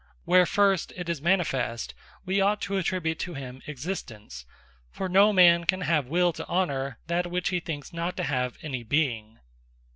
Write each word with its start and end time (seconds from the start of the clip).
Where, 0.25 0.47
First, 0.47 0.91
it 0.95 1.09
is 1.09 1.21
manifest, 1.21 1.93
we 2.25 2.41
ought 2.41 2.59
to 2.61 2.77
attribute 2.77 3.19
to 3.19 3.35
him 3.35 3.61
Existence: 3.67 4.47
For 4.89 5.07
no 5.07 5.31
man 5.31 5.65
can 5.65 5.81
have 5.81 6.05
the 6.05 6.09
will 6.11 6.33
to 6.33 6.47
honour 6.47 6.97
that, 7.05 7.27
which 7.29 7.49
he 7.49 7.59
thinks 7.59 7.93
not 7.93 8.17
to 8.17 8.23
have 8.23 8.57
any 8.63 8.81
Beeing. 8.81 9.37